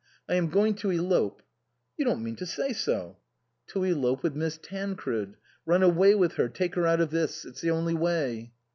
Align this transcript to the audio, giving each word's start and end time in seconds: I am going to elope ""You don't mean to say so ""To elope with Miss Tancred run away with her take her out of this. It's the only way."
I 0.27 0.33
am 0.33 0.49
going 0.49 0.73
to 0.77 0.89
elope 0.89 1.43
""You 1.97 2.05
don't 2.05 2.23
mean 2.23 2.35
to 2.37 2.45
say 2.47 2.73
so 2.73 3.17
""To 3.67 3.83
elope 3.83 4.23
with 4.23 4.33
Miss 4.35 4.57
Tancred 4.57 5.35
run 5.63 5.83
away 5.83 6.15
with 6.15 6.37
her 6.37 6.49
take 6.49 6.73
her 6.73 6.87
out 6.87 7.01
of 7.01 7.11
this. 7.11 7.45
It's 7.45 7.61
the 7.61 7.69
only 7.69 7.93
way." 7.93 8.51